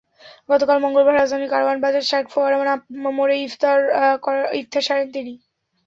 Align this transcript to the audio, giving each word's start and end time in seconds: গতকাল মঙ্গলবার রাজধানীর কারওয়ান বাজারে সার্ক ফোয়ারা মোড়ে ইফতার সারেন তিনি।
গতকাল 0.49 0.77
মঙ্গলবার 0.79 1.15
রাজধানীর 1.15 1.51
কারওয়ান 1.53 1.77
বাজারে 1.81 2.05
সার্ক 2.05 2.27
ফোয়ারা 2.33 2.57
মোড়ে 3.09 3.35
ইফতার 4.57 4.83
সারেন 4.87 5.07
তিনি। 5.15 5.33